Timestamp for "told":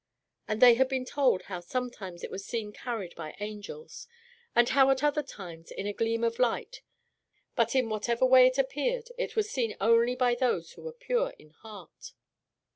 1.05-1.43